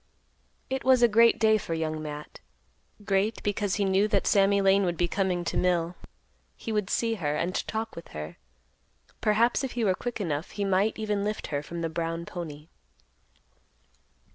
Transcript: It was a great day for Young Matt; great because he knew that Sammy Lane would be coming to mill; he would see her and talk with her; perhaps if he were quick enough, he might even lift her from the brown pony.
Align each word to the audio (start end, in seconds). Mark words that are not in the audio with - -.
It 0.67 0.83
was 0.83 1.03
a 1.03 1.07
great 1.07 1.37
day 1.39 1.59
for 1.59 1.75
Young 1.75 2.01
Matt; 2.01 2.39
great 3.05 3.43
because 3.43 3.75
he 3.75 3.85
knew 3.85 4.07
that 4.07 4.25
Sammy 4.25 4.59
Lane 4.59 4.83
would 4.83 4.97
be 4.97 5.07
coming 5.07 5.43
to 5.45 5.55
mill; 5.57 5.95
he 6.57 6.71
would 6.71 6.89
see 6.89 7.13
her 7.21 7.35
and 7.35 7.53
talk 7.67 7.95
with 7.95 8.07
her; 8.07 8.37
perhaps 9.21 9.63
if 9.63 9.73
he 9.73 9.83
were 9.83 9.93
quick 9.93 10.19
enough, 10.19 10.49
he 10.53 10.65
might 10.65 10.97
even 10.97 11.23
lift 11.23 11.45
her 11.53 11.61
from 11.61 11.81
the 11.81 11.87
brown 11.87 12.25
pony. 12.25 12.65